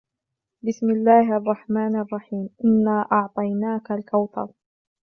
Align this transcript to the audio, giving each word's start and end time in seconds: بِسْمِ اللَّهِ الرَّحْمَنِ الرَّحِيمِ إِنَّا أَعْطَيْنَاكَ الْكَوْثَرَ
بِسْمِ 0.63 0.89
اللَّهِ 0.91 1.37
الرَّحْمَنِ 1.37 1.95
الرَّحِيمِ 1.95 2.49
إِنَّا 2.65 3.07
أَعْطَيْنَاكَ 3.11 3.91
الْكَوْثَرَ 3.91 4.51